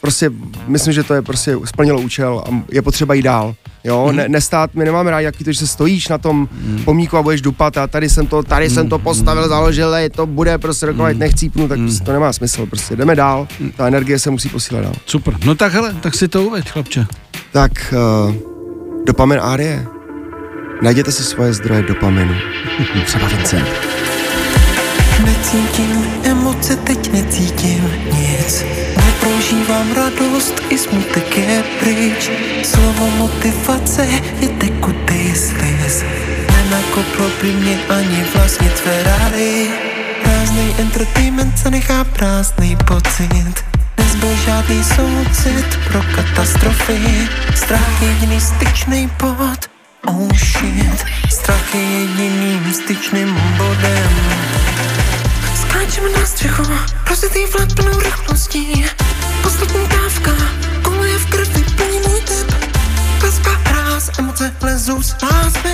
prostě 0.01 0.31
myslím, 0.67 0.93
že 0.93 1.03
to 1.03 1.13
je 1.13 1.21
prostě 1.21 1.57
splnilo 1.65 2.01
účel 2.01 2.43
a 2.45 2.63
je 2.71 2.81
potřeba 2.81 3.13
jít 3.13 3.21
dál. 3.21 3.55
Jo, 3.83 4.07
mm. 4.09 4.15
ne, 4.15 4.29
nestát, 4.29 4.75
my 4.75 4.85
nemáme 4.85 5.11
rádi, 5.11 5.25
jaký 5.25 5.43
to, 5.43 5.51
že 5.51 5.59
se 5.59 5.67
stojíš 5.67 6.07
na 6.07 6.17
tom 6.17 6.49
mm. 6.51 6.83
pomníku 6.85 7.17
a 7.17 7.23
budeš 7.23 7.41
dupat 7.41 7.77
a 7.77 7.87
tady 7.87 8.09
jsem 8.09 8.27
to, 8.27 8.43
tady 8.43 8.69
mm. 8.69 8.75
jsem 8.75 8.89
to 8.89 8.99
postavil, 8.99 9.43
mm. 9.43 9.49
založil, 9.49 9.95
to 10.11 10.25
bude 10.25 10.57
prostě 10.57 10.85
rokovat, 10.85 11.13
mm. 11.13 11.19
nechcípnu, 11.19 11.67
tak 11.67 11.77
mm. 11.77 11.85
prostě 11.85 12.03
to 12.03 12.11
nemá 12.11 12.33
smysl, 12.33 12.65
prostě 12.65 12.95
jdeme 12.95 13.15
dál, 13.15 13.47
mm. 13.59 13.71
ta 13.71 13.87
energie 13.87 14.19
se 14.19 14.29
musí 14.29 14.49
posílat 14.49 14.83
dál. 14.83 14.93
Super, 15.05 15.33
no 15.45 15.55
tak 15.55 15.73
hele, 15.73 15.95
tak 16.01 16.15
si 16.15 16.27
to 16.27 16.43
uveď, 16.43 16.71
chlapče. 16.71 17.05
Tak, 17.51 17.93
uh, 18.27 18.35
dopamin 19.05 19.39
Arie. 19.41 19.85
Najděte 20.81 21.11
si 21.11 21.23
svoje 21.23 21.53
zdroje 21.53 21.83
dopaminu. 21.83 22.33
Třeba 23.05 23.27
Vincent. 23.27 23.67
Necítím 25.25 26.07
emoce, 26.23 26.75
teď 26.75 27.11
necítím 27.11 27.91
nic. 28.13 28.65
Neprožívám 29.05 29.93
radost, 29.95 30.61
i 30.69 30.77
smutek 30.77 31.37
je 31.37 31.63
pryč. 31.79 32.31
Slovo 32.63 33.09
motivace 33.17 34.07
je 34.41 34.47
tekutý 34.47 35.35
sliz 35.35 36.03
Nenakoplo 36.51 37.29
by 37.41 37.53
mě 37.53 37.79
ani 37.89 38.25
vlastně 38.35 38.69
Ferrari 38.69 39.67
Prázdnej 40.23 40.75
entertainment 40.79 41.59
se 41.59 41.71
nechá 41.71 42.03
prázdný 42.03 42.77
pocit. 42.87 43.65
Nezbyl 43.97 44.35
žádný 44.45 44.83
soucit 44.83 45.79
pro 45.87 46.01
katastrofy. 46.15 47.29
Strach 47.55 48.01
je 48.01 48.07
jediný 48.07 48.41
styčný 48.41 49.09
bod 49.19 49.69
Oh 50.05 50.29
shit. 50.37 51.05
Strach 51.29 51.75
je 51.75 51.81
jediným 51.81 52.73
styčným 52.73 53.37
bodem 53.57 54.56
Skáčeme 55.77 56.09
na 56.09 56.25
střechu, 56.25 56.63
rozjetý 57.09 57.45
vlak 57.45 57.73
plnou 57.75 57.99
rychlostí 57.99 58.85
Poslední 59.41 59.87
dávka, 59.87 60.31
koluje 60.83 61.17
v 61.17 61.25
krvi, 61.25 61.63
plní 61.75 61.99
můj 62.07 62.21
tep. 62.21 62.65
Ráz, 63.65 64.09
emoce 64.19 64.55
lezou 64.61 65.01
z 65.03 65.15
nás 65.21 65.66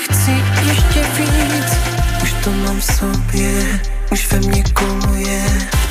chci 0.00 0.30
ještě 0.68 1.00
víc. 1.18 1.72
Už 2.22 2.32
to 2.44 2.50
mám 2.50 2.80
v 2.80 2.84
sobě, 2.84 3.80
už 4.12 4.32
ve 4.32 4.38
mně 4.38 4.62
koluje. 4.72 5.42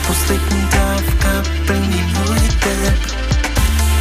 Poslední 0.08 0.70
dávka 0.72 1.50
plní 1.68 2.14
můj 2.14 2.40
tep. 2.60 3.18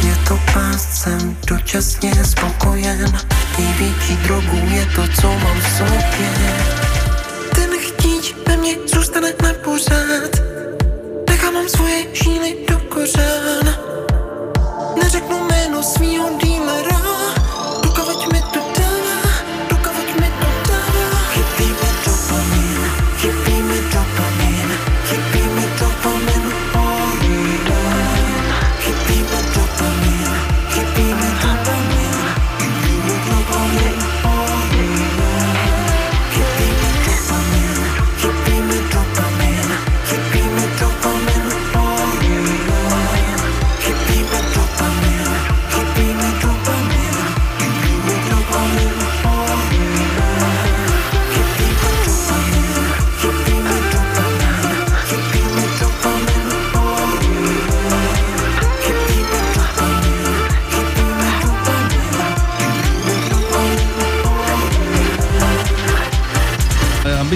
Je 0.07 0.15
to 0.27 0.39
pást, 0.53 0.93
jsem 0.93 1.37
dočasně 1.47 2.25
spokojen. 2.25 3.17
Největší 3.57 4.15
drogu 4.15 4.57
je 4.71 4.85
to, 4.85 5.07
co 5.21 5.27
mám 5.27 5.61
v 5.61 5.77
sobě 5.77 6.38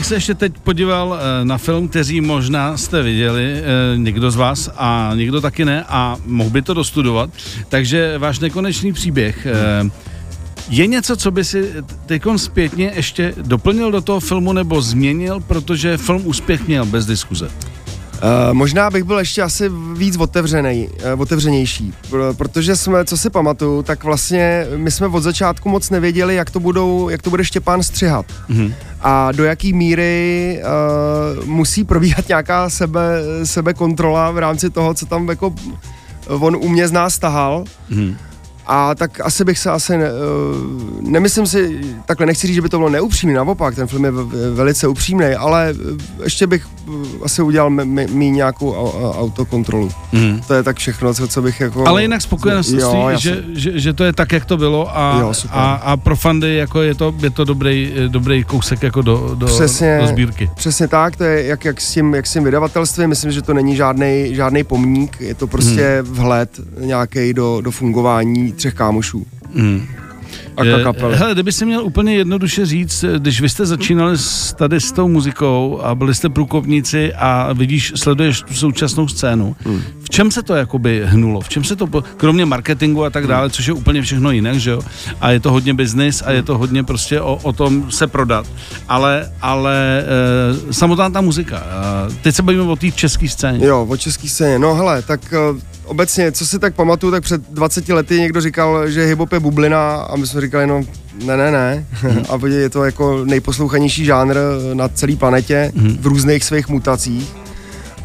bych 0.03 0.07
se 0.07 0.15
ještě 0.15 0.33
teď 0.33 0.53
podíval 0.63 1.19
eh, 1.19 1.45
na 1.45 1.57
film, 1.57 1.87
který 1.87 2.21
možná 2.21 2.77
jste 2.77 3.01
viděli, 3.01 3.53
eh, 3.53 3.63
někdo 3.97 4.31
z 4.31 4.35
vás 4.35 4.69
a 4.77 5.11
někdo 5.15 5.41
taky 5.41 5.65
ne 5.65 5.85
a 5.87 6.17
mohl 6.25 6.49
by 6.49 6.61
to 6.61 6.73
dostudovat. 6.73 7.29
Takže 7.69 8.17
váš 8.17 8.39
nekonečný 8.39 8.93
příběh. 8.93 9.45
Eh, 9.45 9.89
je 10.69 10.87
něco, 10.87 11.15
co 11.15 11.31
by 11.31 11.45
si 11.45 11.71
teď 12.05 12.23
zpětně 12.35 12.91
ještě 12.95 13.33
doplnil 13.41 13.91
do 13.91 14.01
toho 14.01 14.19
filmu 14.19 14.53
nebo 14.53 14.81
změnil, 14.81 15.39
protože 15.39 15.97
film 15.97 16.21
úspěch 16.25 16.67
měl 16.67 16.85
bez 16.85 17.05
diskuze? 17.05 17.49
Uh, 18.23 18.53
možná 18.53 18.89
bych 18.89 19.03
byl 19.03 19.19
ještě 19.19 19.41
asi 19.41 19.71
víc 19.97 20.17
otevřený, 20.17 20.89
uh, 21.13 21.21
otevřenější, 21.21 21.93
Pr- 22.11 22.33
protože 22.33 22.75
jsme, 22.75 23.05
co 23.05 23.17
si 23.17 23.29
pamatuju, 23.29 23.83
tak 23.83 24.03
vlastně 24.03 24.65
my 24.75 24.91
jsme 24.91 25.07
od 25.07 25.23
začátku 25.23 25.69
moc 25.69 25.89
nevěděli, 25.89 26.35
jak 26.35 26.51
to, 26.51 26.59
budou, 26.59 27.09
jak 27.09 27.21
to 27.21 27.29
bude 27.29 27.45
Štěpán 27.45 27.83
střihat. 27.83 28.25
Mm-hmm. 28.49 28.73
A 29.03 29.31
do 29.31 29.43
jaký 29.43 29.73
míry 29.73 30.59
uh, 31.39 31.45
musí 31.45 31.83
probíhat 31.83 32.27
nějaká 32.27 32.69
sebe, 32.69 33.19
sebekontrola 33.43 34.31
v 34.31 34.37
rámci 34.37 34.69
toho, 34.69 34.93
co 34.93 35.05
tam 35.05 35.29
jako 35.29 35.53
on 36.27 36.55
u 36.55 36.69
mě 36.69 36.87
z 36.87 36.91
nás 36.91 37.19
tahal. 37.19 37.63
Mm-hmm. 37.91 38.15
A 38.67 38.95
tak 38.95 39.19
asi 39.23 39.45
bych 39.45 39.59
se 39.59 39.71
asi, 39.71 39.97
ne, 39.97 40.07
nemyslím 41.01 41.47
si, 41.47 41.81
takhle 42.05 42.25
nechci 42.25 42.47
říct, 42.47 42.55
že 42.55 42.61
by 42.61 42.69
to 42.69 42.77
bylo 42.77 42.89
neupřímný, 42.89 43.35
naopak, 43.35 43.75
ten 43.75 43.87
film 43.87 44.05
je 44.05 44.11
velice 44.53 44.87
upřímný, 44.87 45.25
ale 45.25 45.73
ještě 46.23 46.47
bych 46.47 46.67
asi 47.23 47.41
udělal 47.41 47.69
mý 48.09 48.31
nějakou 48.31 48.73
autokontrolu. 49.17 49.91
Mm. 50.11 50.41
To 50.47 50.53
je 50.53 50.63
tak 50.63 50.77
všechno, 50.77 51.13
co, 51.13 51.27
co 51.27 51.41
bych 51.41 51.59
jako... 51.59 51.87
Ale 51.87 52.01
jinak 52.01 52.21
spokojenost, 52.21 52.69
že, 53.17 53.43
že, 53.53 53.79
že, 53.79 53.93
to 53.93 54.03
je 54.03 54.13
tak, 54.13 54.31
jak 54.31 54.45
to 54.45 54.57
bylo 54.57 54.97
a, 54.97 55.19
jo, 55.19 55.33
a, 55.49 55.73
a 55.73 55.97
pro 55.97 56.15
fandy 56.15 56.55
jako 56.55 56.81
je 56.81 56.95
to, 56.95 57.15
je 57.21 57.29
to 57.29 57.43
dobrý, 57.43 57.93
dobrý 58.07 58.43
kousek 58.43 58.83
jako 58.83 59.01
do, 59.01 59.31
do, 59.35 59.45
přesně, 59.45 59.97
do 60.01 60.07
sbírky. 60.07 60.49
Přesně 60.55 60.87
tak, 60.87 61.15
to 61.15 61.23
je 61.23 61.45
jak, 61.45 61.65
jak, 61.65 61.81
s 61.81 61.91
tím, 61.93 62.13
jak 62.13 62.27
s 62.27 62.33
tím 62.33 62.43
vydavatelstvím, 62.43 63.09
myslím, 63.09 63.31
že 63.31 63.41
to 63.41 63.53
není 63.53 63.75
žádný 63.75 64.35
žádný 64.35 64.63
pomník, 64.63 65.17
je 65.19 65.35
to 65.35 65.47
prostě 65.47 66.01
mm. 66.01 66.13
vhled 66.13 66.49
nějaký 66.79 67.33
do, 67.33 67.61
do 67.61 67.71
fungování 67.71 68.52
třech 68.53 68.73
kámošů. 68.73 69.25
Mm. 69.53 69.87
A 70.57 70.83
kapely. 70.83 71.15
Hele, 71.15 71.33
kdyby 71.33 71.51
si 71.51 71.65
měl 71.65 71.83
úplně 71.83 72.15
jednoduše 72.15 72.65
říct, 72.65 73.05
když 73.17 73.41
vy 73.41 73.49
jste 73.49 73.65
začínali 73.65 74.17
s, 74.17 74.53
tady 74.53 74.79
s 74.79 74.91
tou 74.91 75.07
muzikou 75.07 75.81
a 75.83 75.95
byli 75.95 76.15
jste 76.15 76.29
průkopníci 76.29 77.13
a 77.13 77.53
vidíš, 77.53 77.93
sleduješ 77.95 78.41
tu 78.41 78.53
současnou 78.53 79.07
scénu, 79.07 79.55
hmm. 79.65 79.81
v 80.03 80.09
čem 80.09 80.31
se 80.31 80.43
to 80.43 80.55
jakoby 80.55 81.01
hnulo? 81.05 81.41
V 81.41 81.49
čem 81.49 81.63
se 81.63 81.75
to, 81.75 81.87
kromě 82.17 82.45
marketingu 82.45 83.05
a 83.05 83.09
tak 83.09 83.27
dále, 83.27 83.49
což 83.49 83.65
je 83.65 83.73
úplně 83.73 84.01
všechno 84.01 84.31
jinak, 84.31 84.55
že 84.55 84.71
jo? 84.71 84.81
A 85.21 85.31
je 85.31 85.39
to 85.39 85.51
hodně 85.51 85.73
biznis 85.73 86.23
a 86.25 86.31
je 86.31 86.43
to 86.43 86.57
hodně 86.57 86.83
prostě 86.83 87.21
o, 87.21 87.39
o 87.43 87.53
tom 87.53 87.91
se 87.91 88.07
prodat. 88.07 88.45
Ale, 88.89 89.31
ale 89.41 90.03
e, 90.69 90.73
samotná 90.73 91.09
ta 91.09 91.21
muzika. 91.21 91.63
E, 92.09 92.13
teď 92.21 92.35
se 92.35 92.43
bavíme 92.43 92.63
o 92.63 92.75
té 92.75 92.91
české 92.91 93.29
scéně. 93.29 93.65
Jo, 93.65 93.85
o 93.89 93.97
české 93.97 94.29
scéně. 94.29 94.59
No 94.59 94.75
hele, 94.75 95.01
tak 95.01 95.33
e, 95.33 95.37
obecně, 95.85 96.31
co 96.31 96.45
si 96.47 96.59
tak 96.59 96.75
pamatuju, 96.75 97.11
tak 97.11 97.23
před 97.23 97.41
20 97.49 97.89
lety 97.89 98.19
někdo 98.19 98.41
říkal, 98.41 98.89
že 98.89 99.13
hip-hop 99.13 99.33
je 99.33 99.39
bublina 99.39 99.95
a 99.95 100.15
my 100.15 100.27
jsme 100.27 100.41
říkali, 100.45 100.67
no 100.67 100.81
ne, 101.25 101.37
ne, 101.37 101.51
ne. 101.51 101.85
Mm. 102.03 102.25
a 102.29 102.47
je 102.47 102.69
to 102.69 102.83
jako 102.83 103.25
nejposlouchanější 103.25 104.05
žánr 104.05 104.35
na 104.73 104.87
celé 104.87 105.15
planetě 105.15 105.71
mm. 105.75 105.97
v 106.01 106.07
různých 106.07 106.43
svých 106.43 106.69
mutacích. 106.69 107.35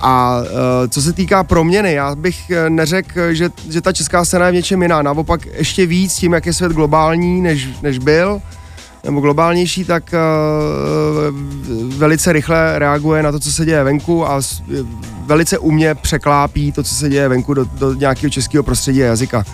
A 0.00 0.40
uh, 0.40 0.48
co 0.88 1.02
se 1.02 1.12
týká 1.12 1.44
proměny, 1.44 1.92
já 1.92 2.14
bych 2.14 2.50
eh, 2.50 2.70
neřekl, 2.70 3.34
že, 3.34 3.50
že 3.70 3.80
ta 3.80 3.92
česká 3.92 4.24
scéna 4.24 4.46
je 4.46 4.52
v 4.52 4.54
něčem 4.54 4.82
jiná. 4.82 5.02
Naopak 5.02 5.46
ještě 5.46 5.86
víc 5.86 6.14
tím, 6.14 6.32
jak 6.32 6.46
je 6.46 6.52
svět 6.52 6.72
globální, 6.72 7.40
než, 7.40 7.68
než 7.82 7.98
byl 7.98 8.40
nebo 9.04 9.20
globálnější, 9.20 9.84
tak 9.84 10.14
velice 11.96 12.32
rychle 12.32 12.78
reaguje 12.78 13.22
na 13.22 13.32
to, 13.32 13.40
co 13.40 13.52
se 13.52 13.64
děje 13.64 13.84
venku 13.84 14.30
a 14.30 14.40
velice 15.26 15.58
umě 15.58 15.94
překlápí 15.94 16.72
to, 16.72 16.82
co 16.82 16.94
se 16.94 17.08
děje 17.08 17.28
venku 17.28 17.54
do, 17.54 17.64
do 17.64 17.94
nějakého 17.94 18.30
českého 18.30 18.64
prostředí 18.64 19.02
a 19.02 19.06
jazyka. 19.06 19.44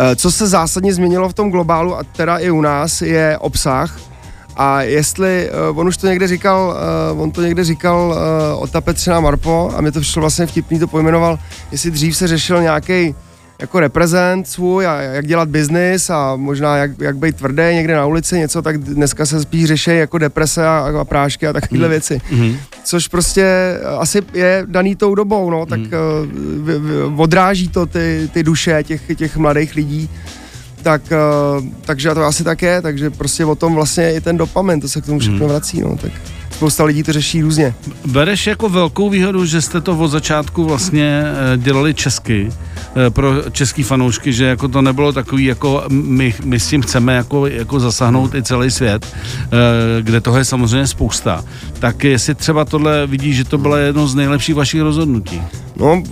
Uh, 0.00 0.14
co 0.16 0.30
se 0.30 0.46
zásadně 0.46 0.94
změnilo 0.94 1.28
v 1.28 1.34
tom 1.34 1.50
globálu 1.50 1.96
a 1.96 2.02
teda 2.04 2.38
i 2.38 2.50
u 2.50 2.60
nás 2.60 3.02
je 3.02 3.38
obsah, 3.38 4.00
a 4.56 4.82
jestli, 4.82 5.50
uh, 5.70 5.78
on 5.78 5.88
už 5.88 5.96
to 5.96 6.06
někde 6.06 6.28
říkal, 6.28 6.76
uh, 7.12 7.22
on 7.22 7.30
to 7.30 7.42
někde 7.42 7.64
říkal 7.64 8.18
Ota 8.58 8.80
Petřina 8.80 9.20
Marpo 9.20 9.72
a 9.76 9.80
mi 9.80 9.92
to 9.92 10.00
přišlo 10.00 10.20
vlastně 10.20 10.46
vtipný, 10.46 10.78
to 10.78 10.86
pojmenoval, 10.86 11.38
jestli 11.72 11.90
dřív 11.90 12.16
se 12.16 12.28
řešil 12.28 12.62
nějaký 12.62 13.14
jako 13.60 13.80
reprezent 13.80 14.48
svůj 14.48 14.86
a 14.86 15.00
jak 15.00 15.26
dělat 15.26 15.48
biznis 15.48 16.10
a 16.10 16.36
možná 16.36 16.76
jak, 16.76 16.90
jak 17.00 17.16
být 17.16 17.36
tvrdý 17.36 17.62
někde 17.74 17.94
na 17.94 18.06
ulici, 18.06 18.38
něco, 18.38 18.62
tak 18.62 18.78
dneska 18.78 19.26
se 19.26 19.42
spíš 19.42 19.64
řeší 19.64 19.90
jako 19.90 20.18
deprese 20.18 20.66
a, 20.66 20.92
a 21.00 21.04
prášky 21.04 21.46
a 21.46 21.52
takovéhle 21.52 21.88
mm. 21.88 21.90
věci. 21.90 22.20
Mm. 22.30 22.56
Což 22.84 23.08
prostě 23.08 23.76
asi 23.98 24.22
je 24.34 24.62
daný 24.66 24.96
tou 24.96 25.14
dobou, 25.14 25.50
no, 25.50 25.66
tak 25.66 25.80
mm. 25.80 25.90
uh, 27.12 27.20
odráží 27.20 27.68
to 27.68 27.86
ty, 27.86 28.30
ty 28.32 28.42
duše 28.42 28.82
těch, 28.82 29.02
těch 29.16 29.36
mladých 29.36 29.74
lidí. 29.74 30.10
Tak, 30.82 31.02
uh, 31.58 31.66
takže 31.80 32.14
to 32.14 32.24
asi 32.24 32.44
tak 32.44 32.62
je, 32.62 32.82
takže 32.82 33.10
prostě 33.10 33.44
o 33.44 33.54
tom 33.54 33.74
vlastně 33.74 34.14
i 34.14 34.20
ten 34.20 34.36
dopamin, 34.36 34.80
to 34.80 34.88
se 34.88 35.00
k 35.00 35.06
tomu 35.06 35.18
všechno 35.18 35.46
mm. 35.46 35.48
vrací, 35.48 35.80
no, 35.80 35.96
tak 35.96 36.12
spousta 36.60 36.84
lidí 36.84 37.02
to 37.02 37.12
řeší 37.12 37.42
různě. 37.42 37.74
Bereš 38.06 38.46
jako 38.46 38.68
velkou 38.68 39.10
výhodu, 39.10 39.44
že 39.44 39.62
jste 39.62 39.80
to 39.80 39.98
od 39.98 40.08
začátku 40.08 40.64
vlastně 40.64 41.22
eh, 41.24 41.56
dělali 41.56 41.94
česky, 41.94 42.48
eh, 42.50 42.69
pro 43.10 43.50
český 43.50 43.82
fanoušky, 43.82 44.32
že 44.32 44.44
jako 44.44 44.68
to 44.68 44.82
nebylo 44.82 45.12
takový, 45.12 45.44
jako 45.44 45.84
my, 45.88 46.34
my 46.44 46.60
s 46.60 46.68
tím 46.68 46.82
chceme 46.82 47.14
jako, 47.14 47.46
jako 47.46 47.80
zasáhnout 47.80 48.34
i 48.34 48.42
celý 48.42 48.70
svět, 48.70 49.06
eh, 49.06 50.02
kde 50.02 50.20
toho 50.20 50.38
je 50.38 50.44
samozřejmě 50.44 50.86
spousta. 50.86 51.44
Tak 51.78 52.04
jestli 52.04 52.34
třeba 52.34 52.64
tohle 52.64 53.06
vidíš, 53.06 53.36
že 53.36 53.44
to 53.44 53.58
bylo 53.58 53.76
jedno 53.76 54.06
z 54.06 54.14
nejlepších 54.14 54.54
vašich 54.54 54.80
rozhodnutí? 54.80 55.42
No, 55.76 56.02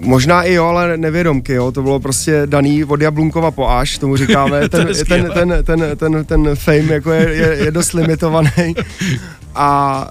možná 0.00 0.42
i 0.42 0.52
jo, 0.52 0.64
ale 0.64 0.96
nevědomky, 0.96 1.52
jo. 1.52 1.72
To 1.72 1.82
bylo 1.82 2.00
prostě 2.00 2.42
daný 2.46 2.84
od 2.84 3.00
Jablunkova 3.00 3.50
po 3.50 3.70
až, 3.70 3.98
tomu 3.98 4.16
říkáme. 4.16 4.68
Ten, 4.68 4.88
ten, 5.08 5.30
ten, 5.34 5.54
ten, 5.64 5.96
ten, 5.96 6.24
ten 6.24 6.56
fame 6.56 6.94
jako 6.94 7.10
je, 7.10 7.34
je, 7.34 7.56
je 7.64 7.70
dost 7.70 7.92
limitovaný. 7.92 8.50
A 9.54 10.06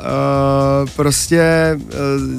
uh, 0.83 0.89
prostě 0.95 1.71
uh, 1.75 1.89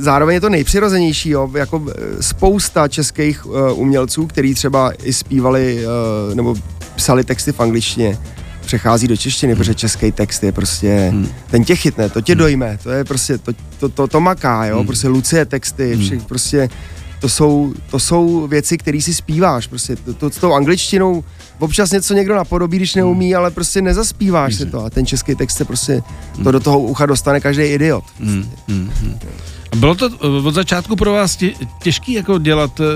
zároveň 0.02 0.34
je 0.34 0.40
to 0.40 0.48
nejpřirozenější, 0.48 1.30
jo. 1.30 1.50
Jako 1.54 1.86
spousta 2.20 2.88
českých 2.88 3.46
uh, 3.46 3.54
umělců, 3.74 4.26
který 4.26 4.54
třeba 4.54 4.92
i 5.02 5.12
zpívali 5.12 5.84
uh, 5.84 6.34
nebo 6.34 6.54
psali 6.96 7.24
texty 7.24 7.52
v 7.52 7.60
angličtině, 7.60 8.18
přechází 8.60 9.08
do 9.08 9.16
češtiny, 9.16 9.56
protože 9.56 9.74
český 9.74 10.12
text 10.12 10.42
je 10.42 10.52
prostě, 10.52 11.08
hmm. 11.12 11.28
ten 11.50 11.64
tě 11.64 11.76
chytne, 11.76 12.08
to 12.08 12.20
tě 12.20 12.34
dojme, 12.34 12.78
to 12.82 12.90
je 12.90 13.04
prostě, 13.04 13.38
to, 13.38 13.52
to, 13.78 13.88
to, 13.88 14.06
to 14.06 14.20
maká, 14.20 14.64
jo, 14.64 14.76
hmm. 14.76 14.86
prostě 14.86 15.08
Lucie 15.08 15.44
texty, 15.44 15.94
hmm. 15.94 16.04
všech, 16.04 16.22
prostě 16.22 16.68
to 17.20 17.28
jsou, 17.28 17.74
to 17.90 17.98
jsou 17.98 18.46
věci, 18.46 18.78
které 18.78 19.00
si 19.00 19.14
zpíváš, 19.14 19.66
prostě 19.66 19.96
to, 19.96 20.14
to, 20.14 20.30
s 20.30 20.36
tou 20.36 20.52
angličtinou 20.52 21.24
občas 21.60 21.90
něco 21.90 22.14
někdo 22.14 22.34
napodobí, 22.34 22.76
když 22.76 22.94
neumí, 22.94 23.26
hmm. 23.26 23.38
ale 23.38 23.50
prostě 23.50 23.82
nezaspíváš 23.82 24.54
si 24.54 24.66
to 24.66 24.84
a 24.84 24.90
ten 24.90 25.06
český 25.06 25.34
text 25.34 25.56
se 25.56 25.64
prostě, 25.64 26.02
to 26.32 26.42
hmm. 26.42 26.52
do 26.52 26.60
toho 26.60 26.80
ucha 26.80 27.06
dostane 27.06 27.40
každý 27.40 27.62
idiot. 27.62 28.04
Hmm. 28.20 28.50
Hmm. 28.68 28.90
Bylo 29.76 29.94
to 29.94 30.08
eh, 30.08 30.26
od 30.26 30.54
začátku 30.54 30.96
pro 30.96 31.12
vás 31.12 31.36
tě, 31.36 31.50
těžký 31.82 32.12
jako 32.12 32.38
dělat 32.38 32.80
uh, 32.80 32.86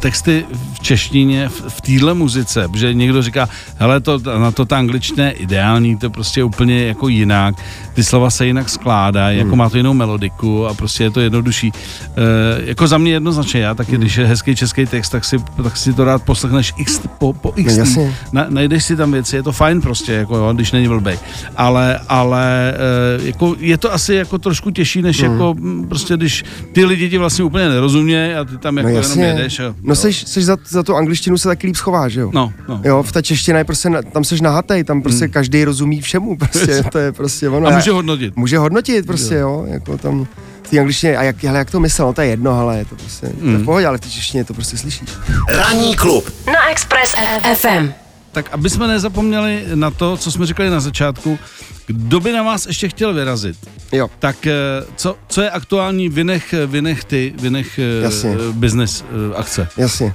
texty 0.00 0.44
v 0.74 0.80
češtině 0.80 1.48
v, 1.48 1.62
v 1.68 1.80
téhle 1.80 2.14
muzice, 2.14 2.68
protože 2.68 2.94
někdo 2.94 3.22
říká, 3.22 3.48
hele, 3.76 4.00
to, 4.00 4.18
na 4.38 4.50
to 4.50 4.64
ta 4.64 4.78
angličtina 4.78 5.24
je 5.24 5.30
ideální, 5.30 5.96
to 5.96 6.10
prostě 6.10 6.44
úplně 6.44 6.86
jako 6.86 7.08
jinak, 7.08 7.54
ty 7.94 8.04
slova 8.04 8.30
se 8.30 8.46
jinak 8.46 8.68
skládají, 8.68 9.38
jako 9.38 9.44
hmm. 9.44 9.48
jako 9.48 9.56
má 9.56 9.70
to 9.70 9.76
jinou 9.76 9.94
melodiku 9.94 10.66
a 10.66 10.74
prostě 10.74 11.04
je 11.04 11.10
to 11.10 11.20
jednodušší. 11.20 11.72
Uh, 11.72 12.68
jako 12.68 12.86
za 12.86 12.98
mě 12.98 13.12
jednoznačně, 13.12 13.60
já 13.60 13.74
taky, 13.74 13.92
hmm. 13.92 14.00
když 14.00 14.16
je 14.16 14.26
hezký 14.26 14.56
český 14.56 14.86
text, 14.86 15.08
tak 15.08 15.24
si, 15.24 15.38
tak 15.62 15.76
si 15.76 15.92
to 15.92 16.04
rád 16.04 16.22
poslechneš 16.22 16.72
x, 16.76 17.00
po, 17.18 17.32
po 17.32 17.52
x. 17.56 17.96
No, 17.96 18.14
Na, 18.32 18.46
najdeš 18.48 18.84
si 18.84 18.96
tam 18.96 19.12
věci, 19.12 19.36
je 19.36 19.42
to 19.42 19.52
fajn 19.52 19.80
prostě, 19.80 20.12
jako 20.12 20.36
jo, 20.36 20.52
když 20.52 20.72
není 20.72 20.88
blbej. 20.88 21.18
Ale, 21.56 22.00
ale 22.08 22.74
uh, 23.18 23.26
jako, 23.26 23.56
je 23.58 23.78
to 23.78 23.92
asi 23.92 24.14
jako 24.14 24.38
trošku 24.38 24.70
těžší, 24.70 25.02
než 25.02 25.22
hmm. 25.22 25.32
jako 25.32 25.54
prostě 25.98 26.16
když 26.16 26.44
ty 26.72 26.84
lidi 26.84 27.10
ti 27.10 27.18
vlastně 27.18 27.44
úplně 27.44 27.68
nerozumějí 27.68 28.34
a 28.34 28.44
ty 28.44 28.58
tam 28.58 28.76
jako 28.76 28.88
no 28.88 28.94
jenom 28.94 29.18
jedeš. 29.18 29.60
A, 29.60 29.74
no 29.82 29.94
seš, 29.94 30.24
seš 30.26 30.44
za, 30.44 30.56
za 30.68 30.82
tu 30.82 30.96
angličtinu 30.96 31.38
se 31.38 31.48
taky 31.48 31.66
líp 31.66 31.76
schováš, 31.76 32.14
jo? 32.14 32.30
No, 32.34 32.52
no. 32.68 32.80
Jo, 32.84 33.02
v 33.02 33.12
ta 33.12 33.22
čeština 33.22 33.58
je 33.58 33.64
prostě, 33.64 33.90
tam 34.12 34.24
seš 34.24 34.40
nahatej, 34.40 34.84
tam 34.84 35.02
prostě 35.02 35.24
hmm. 35.24 35.32
každý 35.32 35.64
rozumí 35.64 36.00
všemu, 36.00 36.36
prostě, 36.36 36.82
to 36.92 36.98
je 36.98 37.12
prostě 37.12 37.48
ono. 37.48 37.66
A 37.66 37.70
může 37.70 37.90
hodnotit. 37.90 38.36
Může 38.36 38.58
hodnotit 38.58 39.06
prostě, 39.06 39.34
jo, 39.34 39.40
jo 39.40 39.66
jako 39.68 39.98
tam 39.98 40.26
v 40.62 40.70
té 40.70 40.78
angličtině, 40.78 41.16
a 41.16 41.22
jak, 41.22 41.44
hele, 41.44 41.58
jak 41.58 41.70
to 41.70 41.80
myslel, 41.80 42.06
no 42.06 42.12
to 42.12 42.20
je 42.20 42.28
jedno, 42.28 42.50
ale 42.52 42.78
je 42.78 42.84
to 42.84 42.94
prostě, 42.94 43.26
mm. 43.26 43.32
to 43.32 43.46
je 43.46 43.52
v 43.52 43.56
hmm. 43.56 43.64
pohodě, 43.64 43.86
ale 43.86 43.98
v 43.98 44.00
té 44.00 44.08
češtině 44.08 44.44
to 44.44 44.54
prostě 44.54 44.76
slyšíš. 44.76 45.08
Ranní 45.48 45.96
klub 45.96 46.32
na 46.46 46.70
Express 46.70 47.14
FM. 47.54 48.07
Tak 48.38 48.48
aby 48.52 48.70
jsme 48.70 48.86
nezapomněli 48.86 49.64
na 49.74 49.90
to, 49.90 50.16
co 50.16 50.30
jsme 50.30 50.46
říkali 50.46 50.70
na 50.70 50.80
začátku, 50.80 51.38
kdo 51.86 52.20
by 52.20 52.32
na 52.32 52.42
vás 52.42 52.66
ještě 52.66 52.88
chtěl 52.88 53.14
vyrazit? 53.14 53.56
Jo. 53.92 54.10
Tak 54.18 54.46
eh, 54.46 54.52
co, 54.96 55.16
co 55.28 55.42
je 55.42 55.50
aktuální 55.50 56.08
vynech, 56.08 56.54
vynech 56.66 57.04
ty, 57.04 57.34
vynech 57.40 57.78
eh, 57.78 58.02
Jasně. 58.02 58.36
business 58.52 59.04
eh, 59.32 59.36
akce? 59.36 59.68
Jasně. 59.76 60.14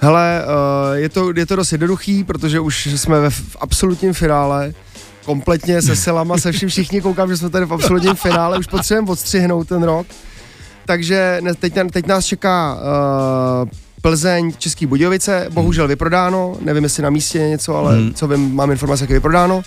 Hele, 0.00 0.44
je 0.94 1.08
to, 1.08 1.32
je 1.36 1.46
to 1.46 1.56
dost 1.56 1.72
jednoduchý, 1.72 2.24
protože 2.24 2.60
už 2.60 2.86
jsme 2.86 3.20
ve 3.20 3.30
v 3.30 3.56
absolutním 3.60 4.12
finále. 4.12 4.72
kompletně 5.24 5.82
se 5.82 5.96
silama, 5.96 6.38
se 6.38 6.52
vším 6.52 6.68
všichni 6.68 7.00
koukám, 7.00 7.28
že 7.28 7.36
jsme 7.36 7.50
tady 7.50 7.66
v 7.66 7.72
absolutním 7.72 8.14
finále, 8.14 8.58
už 8.58 8.66
potřebujeme 8.66 9.10
odstřihnout 9.10 9.68
ten 9.68 9.82
rok. 9.82 10.06
Takže 10.84 11.40
teď, 11.60 11.74
teď 11.92 12.06
nás 12.06 12.24
čeká 12.24 12.74
uh, 13.62 13.68
Plzeň, 14.02 14.52
Český 14.58 14.86
Budějovice, 14.86 15.46
bohužel 15.50 15.88
vyprodáno, 15.88 16.56
nevím 16.60 16.84
jestli 16.84 17.02
na 17.02 17.10
místě 17.10 17.38
je 17.38 17.48
něco, 17.48 17.76
ale 17.76 17.96
Hmm. 17.96 18.14
co 18.14 18.28
vím, 18.28 18.54
mám 18.54 18.70
informace, 18.70 19.02
jak 19.04 19.10
je 19.10 19.16
vyprodáno. 19.16 19.56
Uh, 19.56 19.62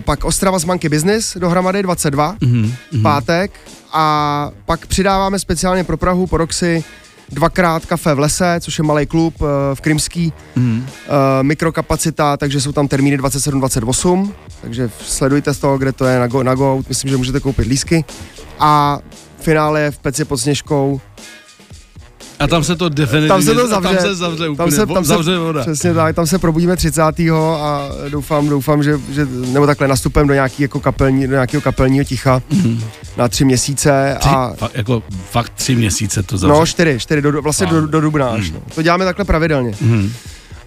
pak 0.00 0.24
Ostrava 0.24 0.58
z 0.58 0.64
Monkey 0.64 0.88
Business 0.90 1.36
dohromady 1.40 1.82
22, 1.82 2.36
Mhm, 2.40 2.72
mhm. 2.92 3.02
pátek 3.02 3.50
a 3.92 4.50
pak 4.66 4.86
přidáváme 4.86 5.38
speciálně 5.38 5.84
pro 5.84 5.96
Prahu 5.96 6.26
po 6.26 6.36
Roxy 6.36 6.84
dvakrát 7.28 7.86
kafe 7.86 8.14
v 8.14 8.18
lese, 8.18 8.56
což 8.60 8.78
je 8.78 8.84
malý 8.84 9.06
klub 9.06 9.40
uh, 9.40 9.48
v 9.74 9.80
Krymský, 9.80 10.32
Mhm. 10.56 10.78
uh, 10.78 10.86
mikrokapacita, 11.42 12.36
takže 12.36 12.60
jsou 12.60 12.72
tam 12.72 12.88
termíny 12.88 13.16
27-28, 13.18 14.32
takže 14.62 14.90
sledujte 15.02 15.54
z 15.54 15.58
toho, 15.58 15.78
kde 15.78 15.92
to 15.92 16.04
je 16.06 16.18
na 16.18 16.26
Go, 16.26 16.42
na 16.42 16.54
Go 16.54 16.82
myslím, 16.88 17.10
že 17.10 17.16
můžete 17.16 17.40
koupit 17.40 17.66
lísky. 17.66 18.04
A 18.58 18.98
finále 19.40 19.80
je 19.80 19.90
v 19.90 19.98
Peci 19.98 20.24
pod 20.24 20.36
Sněžkou, 20.36 21.00
A 22.38 22.46
tam 22.46 22.64
se 22.64 22.76
to 22.76 22.88
definitivně, 22.88 23.28
Tam 23.28 23.42
se 23.42 23.54
to 23.54 23.68
zavře. 23.68 23.88
tam 23.88 23.98
se 24.06 24.14
zavře 24.14 24.48
úplně, 24.48 24.56
tam 24.56 24.70
se, 24.70 24.86
tam 24.94 25.04
se, 25.04 25.08
zavře 25.08 25.38
voda. 25.38 25.60
přesně 25.62 25.94
tak, 25.94 26.16
tam 26.16 26.26
se 26.26 26.38
probudíme 26.38 26.76
30. 26.76 27.02
a 27.02 27.88
doufám, 28.08 28.48
doufám, 28.48 28.82
že, 28.82 29.00
že 29.12 29.26
nebo 29.30 29.66
takhle 29.66 29.88
nastupem 29.88 30.26
do 30.28 30.34
nějaký 30.34 30.62
jako 30.62 30.80
kapelní, 30.80 31.26
do 31.26 31.32
nějakého 31.32 31.60
kapelního 31.60 32.04
ticha 32.04 32.42
Mhm. 32.50 32.80
na 33.16 33.28
tři 33.28 33.44
měsíce 33.44 34.16
Tři, 34.20 34.28
a 34.28 34.52
fakt, 34.58 34.74
jako 34.74 35.02
fakt 35.30 35.52
tři 35.56 35.74
měsíce 35.76 36.22
to 36.22 36.38
zavře. 36.38 36.58
No, 36.58 36.66
čtyři, 36.66 36.98
čtyři, 37.00 37.22
do, 37.22 37.42
vlastně 37.42 37.66
do, 37.66 37.86
do 37.86 38.00
dubna 38.00 38.28
až. 38.28 38.44
Hmm. 38.44 38.54
No. 38.54 38.60
To 38.74 38.82
děláme 38.82 39.04
takhle 39.04 39.24
pravidelně. 39.24 39.72
Mhm. 39.80 40.12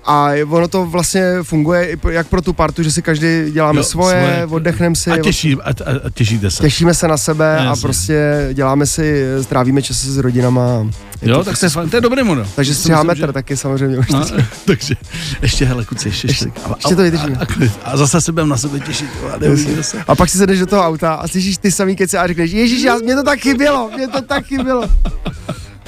A 0.06 0.30
ono 0.50 0.68
to 0.68 0.86
vlastně 0.86 1.24
funguje 1.44 1.86
i 1.92 1.98
jak 2.10 2.28
pro 2.28 2.42
tu 2.42 2.54
partu, 2.54 2.84
že 2.84 2.92
si 2.92 3.02
každý 3.02 3.52
děláme 3.52 3.80
Jo, 3.80 3.84
svoje, 3.84 4.22
svoje. 4.24 4.46
oddechneme 4.46 4.96
si, 4.96 5.12
A, 5.12 5.18
těší, 5.18 5.56
a, 5.56 5.70
a, 5.70 5.72
a 6.06 6.10
těšíte 6.14 6.52
se. 6.52 6.64
těšíme 6.64 6.94
se 6.94 7.08
na 7.08 7.18
sebe 7.18 7.58
a 7.60 7.64
Jasně. 7.64 7.82
prostě 7.82 8.50
děláme 8.54 8.86
si, 8.86 9.24
strávíme 9.42 9.82
čas 9.82 9.98
s 9.98 10.18
rodinama. 10.18 10.88
Je 11.22 11.30
Jo, 11.30 11.38
to 11.38 11.44
tak 11.44 11.60
to 11.60 11.66
je, 11.66 11.70
fajn, 11.70 11.90
to 11.90 11.98
je 11.98 12.02
dobrý 12.02 12.24
model. 12.24 12.48
takže 12.56 12.74
si 12.74 12.80
stříhá 12.80 13.04
myslím, 13.04 13.08
metr 13.22 13.30
že- 13.30 13.34
taky 13.34 13.58
samozřejmě 13.58 13.98
už. 13.98 14.08
No, 14.10 14.26
takže 14.66 14.96
ještě, 15.42 15.66
hele, 15.66 15.86
kuci, 15.86 16.08
ještě, 16.08 16.28
ještě, 16.28 16.46
Ještě- 16.46 16.62
a, 16.66 16.76
ještě 16.76 16.96
to 16.96 17.02
vydržíme. 17.02 17.36
A, 17.38 17.42
a, 17.86 17.92
a, 17.92 17.98
zase 17.98 18.22
se 18.22 18.32
budeme 18.32 18.50
na 18.50 18.58
sebe 18.58 18.80
těšit. 18.80 19.10
A 19.34 19.84
se. 19.84 19.98
A 20.08 20.16
pak 20.16 20.30
si 20.30 20.38
sedneš 20.38 20.60
do 20.60 20.66
toho 20.66 20.84
auta 20.84 21.14
a 21.14 21.28
slyšíš 21.28 21.58
ty 21.58 21.72
samý 21.72 21.96
keci 21.96 22.18
a 22.18 22.28
řekneš, 22.28 22.52
ježíš, 22.52 22.84
já, 22.84 22.98
mě 22.98 23.16
to 23.16 23.24
tak 23.24 23.40
chybělo, 23.40 23.92
mě 23.96 24.08
to 24.08 24.22
tak 24.22 24.46
chybělo. 24.46 24.90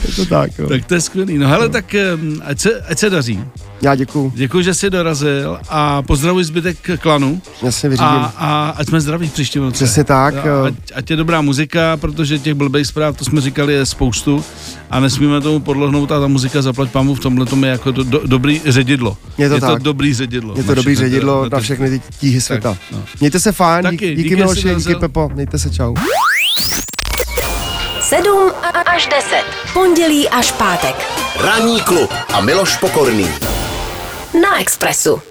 Je 0.08 0.14
to 0.16 0.26
tak, 0.26 0.52
jo. 0.60 0.70
Tak 0.70 0.86
to 0.86 0.94
je 0.94 1.02
skvělý. 1.02 1.38
No 1.38 1.48
hele, 1.48 1.70
tak 1.70 1.96
em, 1.96 2.42
ať 2.46 2.60
se, 2.60 2.82
ať 2.82 3.00
se 3.00 3.10
daří. 3.10 3.40
Já 3.82 3.96
děkuju, 3.96 4.34
Děkuji, 4.36 4.64
že 4.64 4.74
jsi 4.74 4.90
dorazil 4.90 5.60
a 5.70 6.02
pozdravuji 6.02 6.46
zbytek 6.46 6.78
klanu 7.00 7.42
jasně 7.64 7.90
vyřídím. 7.90 8.08
a, 8.08 8.34
a 8.38 8.70
ať 8.78 8.88
jsme 8.88 9.02
zdraví 9.02 9.28
v 9.28 9.34
příštím 9.34 9.62
roce. 9.64 9.86
Přesně 9.86 10.04
tak, 10.04 10.36
jo. 10.46 10.64
Ať, 10.64 10.74
ať 10.96 11.10
je 11.10 11.16
dobrá 11.16 11.42
muzika, 11.42 11.98
protože 11.98 12.40
těch 12.40 12.54
blbých 12.54 12.88
zpráv, 12.88 13.18
to 13.18 13.26
jsme 13.26 13.42
říkali, 13.42 13.74
je 13.74 13.86
spoustu 13.86 14.44
a 14.90 15.00
nesmíme 15.00 15.42
tomu 15.42 15.60
podlohnout 15.60 16.12
a 16.12 16.20
ta 16.20 16.28
muzika 16.28 16.62
zaplať 16.62 16.90
pamu 16.92 17.16
v 17.16 17.20
tomhle 17.20 17.46
tom 17.46 17.64
je 17.64 17.70
jako 17.70 17.92
do, 17.92 18.04
do, 18.04 18.22
dobrý 18.26 18.62
ředidlo. 18.66 19.18
Je 19.38 19.50
to 19.50 19.56
je 19.56 19.62
to 19.62 19.68
tak. 19.68 19.82
dobrý 19.84 20.14
ředidlo. 20.14 20.54
Je 20.58 20.64
to 20.64 20.70
na 20.72 20.76
dobrý 20.76 20.96
všechny 20.96 21.10
ředidlo 21.10 21.44
ty- 21.44 21.50
na 21.56 21.60
všechny 21.60 21.90
ty 21.90 22.02
tíhy 22.20 22.42
světa. 22.42 22.70
Tak, 22.70 22.80
no. 22.92 23.04
Mějte 23.20 23.40
se 23.40 23.52
fajn, 23.52 23.84
Taky, 23.84 23.96
díky, 23.98 24.10
díky, 24.16 24.24
díky 24.24 24.36
Miloši, 24.36 24.76
díky. 24.78 24.96
Pepo, 24.96 25.30
mějte 25.34 25.60
se 25.60 25.70
čau. 25.70 25.94
7 28.14 28.52
až 28.86 29.08
10. 29.08 29.44
Pondělí 29.74 30.30
až 30.30 30.52
pátek. 30.52 30.96
Ranní 31.36 31.82
klub 31.82 32.14
a 32.34 32.42
Miloš 32.42 32.78
Pokorný. 32.78 33.36
Na 34.42 34.62
Expressu. 34.62 35.22